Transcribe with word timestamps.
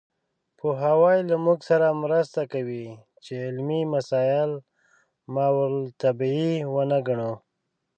پوهاوی 0.57 1.19
له 1.29 1.35
موږ 1.45 1.59
سره 1.69 1.87
مرسته 2.03 2.41
کوي 2.53 2.85
چې 3.23 3.33
علمي 3.45 3.81
مسایل 3.93 4.51
ماورالطبیعي 5.33 6.55
ونه 6.73 6.99
ګڼو. 7.07 7.33